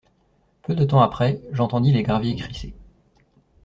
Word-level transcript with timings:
Peu 0.63 0.73
de 0.73 0.83
temps 0.83 1.01
après, 1.03 1.39
j’entendis 1.51 1.93
les 1.93 2.01
graviers 2.01 2.35
crisser. 2.35 2.73